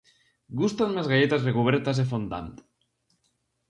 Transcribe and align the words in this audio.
Gústanme 0.59 0.99
as 1.01 1.09
galletas 1.11 1.45
recubertas 1.49 1.95
de 1.97 2.05
fondant. 2.11 2.53